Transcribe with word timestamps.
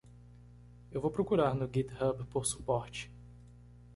Eu 0.91 0.99
vou 0.99 1.11
procurar 1.11 1.53
no 1.53 1.69
Github 1.71 2.25
por 2.31 2.43
suporte. 2.47 3.11